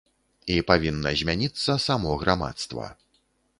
[0.53, 2.91] І павінна змяніцца само грамадства.